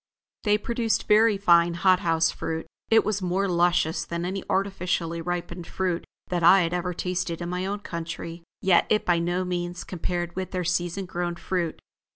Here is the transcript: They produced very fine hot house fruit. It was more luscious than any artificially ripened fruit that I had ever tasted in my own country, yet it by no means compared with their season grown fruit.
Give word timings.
They 0.45 0.57
produced 0.57 1.07
very 1.07 1.37
fine 1.37 1.75
hot 1.75 1.99
house 1.99 2.31
fruit. 2.31 2.65
It 2.89 3.05
was 3.05 3.21
more 3.21 3.47
luscious 3.47 4.03
than 4.03 4.25
any 4.25 4.43
artificially 4.49 5.21
ripened 5.21 5.67
fruit 5.67 6.05
that 6.29 6.41
I 6.41 6.61
had 6.63 6.73
ever 6.73 6.95
tasted 6.95 7.39
in 7.39 7.49
my 7.49 7.67
own 7.67 7.81
country, 7.81 8.41
yet 8.63 8.87
it 8.89 9.05
by 9.05 9.19
no 9.19 9.45
means 9.45 9.83
compared 9.83 10.35
with 10.35 10.49
their 10.49 10.63
season 10.63 11.05
grown 11.05 11.35
fruit. 11.35 11.77